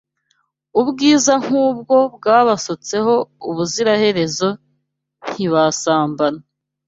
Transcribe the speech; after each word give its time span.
Ubwiza 0.79 1.33
nkubwo 1.43 1.95
bwabasutseho 2.15 3.13
ubuziraherezo 3.49 4.49
ntibasambana 5.29 6.41